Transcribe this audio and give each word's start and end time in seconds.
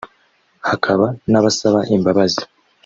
hakaba 0.69 1.07
n’abasaba 1.31 1.79
imbabazi 1.95 2.43